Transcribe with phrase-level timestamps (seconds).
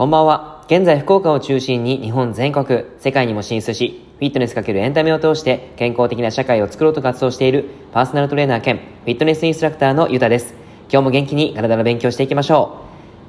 [0.00, 0.62] こんばんは。
[0.64, 10.54] 現在福岡を中心に日本全国、世界にも進出し、フィットネスかけるエンタメを通して健康的な社会を作ろうと活動しているパーソナルトレーナー兼フィットネスインストラクターのゆたです。
[10.90, 12.78] 今日も元気に体の勉強していきましょ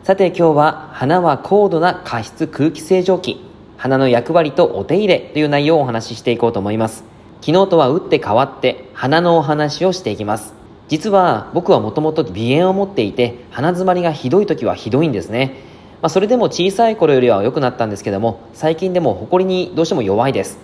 [0.01, 0.05] う。
[0.05, 3.45] さて今日は鼻は高度な加湿空気清浄機、
[3.75, 7.03] 鼻の役割とお手入れという内容をお話ししていこうと思います。
[7.41, 10.53] 昨日とは打って変わって鼻のお話をしていきます。
[10.87, 15.69] 実は僕はもともと鼻炎を持っていて鼻詰まりがひどい時はひどいんですね。
[16.01, 20.57] まあ、それでも小さい頃よりは良くなったんですけども最近でも埃にどうしても弱いです。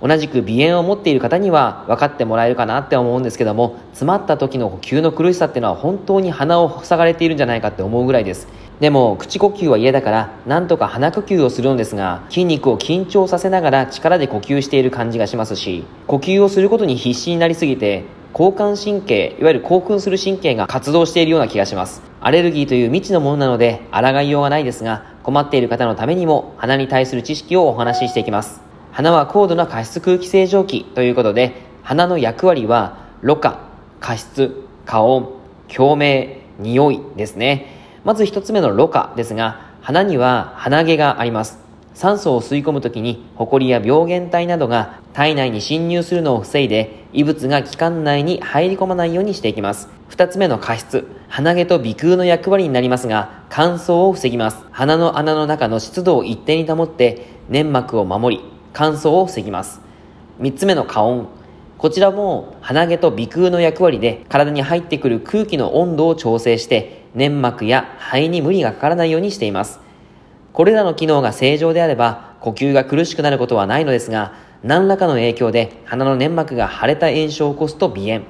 [0.00, 8.46] 同じく鼻炎を持っている方には分かってもらえるかなって思うんですけども詰まった時の呼吸の苦しさっていうのは本当に鼻を塞がれているんじゃないかって思うぐらいです。
[8.78, 18.04] でも口呼吸は嫌だからなんとか鼻呼吸をするんですが筋肉を緊張させながら力で呼吸している感じがしますし呼吸をすることに必死になりすぎて
[18.38, 22.02] 交感神経いわゆる興奮する神経が活動しているような気がします。
[22.26, 28.60] アレルギーという未知のものなので抗いようがないですが困っている方のためにも鼻に対する知識をお話ししていきます。
[28.90, 31.52] 鼻は高度な加湿空気清浄機ということで
[31.84, 33.60] 鼻の役割はろ過
[34.00, 35.34] 加湿加温
[35.68, 37.66] 共鳴匂いですね。
[38.02, 41.65] まず一つ目のろ過ですが鼻には鼻毛があります。
[41.96, 49.88] 酸素を吸い込むときに、ホコリや病原体などが体内に侵入するのを防いで、異物が気管内に入り込まないようにしていきます。
[50.10, 51.08] 二つ目の加湿。
[51.28, 54.62] 鼻毛と鼻腔の役割になりますが、乾燥を防ぎます。
[54.72, 58.44] 鼻の穴の中の湿度を一定に保って、粘膜を守り、
[58.74, 59.80] 乾燥を防ぎます。
[60.38, 61.28] 三つ目の加温。
[61.78, 69.85] こちらも鼻毛と鼻腔の役割で体に入ってくる空気の温度を調整して粘膜や肺に無理がかからないようにしています。
[70.56, 74.32] これらの機能が正常であれば呼吸が苦しくなることはないのですが
[74.62, 78.22] 何らかの影響で鼻の粘膜が腫れた炎症を起こすと鼻炎。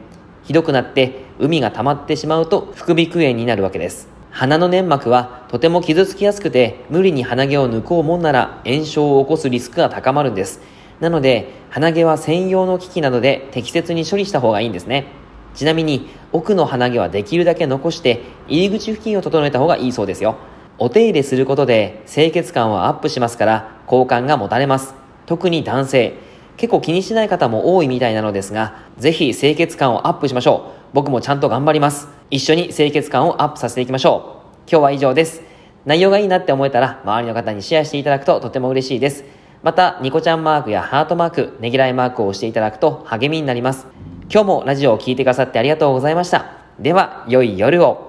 [0.43, 4.09] ひどくなって海が溜まってしまうと副鼻腔炎になるわけです。
[4.33, 10.61] 鼻の粘膜はとても傷つきやすくて無理に鼻毛を抜こうもんなら炎症を起こすリスクが高まるんです。
[10.98, 15.07] なので鼻毛は専用の機器などで適切に処理した方がいいんですね。
[15.55, 20.35] ちなみに奥の鼻毛はできるだけ残して入り口付近を整えた方がいいそうですよ。
[20.79, 24.95] お手入れすることで清潔感はアップしますから好感が持たれます。
[25.27, 26.14] 特に男性。
[26.57, 30.95] 結構気にしない方も多いみたいなのですがぜひ清潔感をアップしましょう。
[30.95, 32.09] 僕もちゃんと頑張ります。
[32.31, 34.70] 一緒に清潔感をアップさせていきましょう。
[34.70, 35.42] 今日は以上です。
[35.85, 39.25] 内容がいいなって思えたら周りの方にシェアしていただくととても嬉しいです。
[39.63, 43.86] またニコちゃんマークやハートマークねぎらいマークを押していただくと励みになります。
[44.31, 46.53] 今日もラジオを聴いてくださってありがとうございました。
[46.79, 48.05] では良い夜を。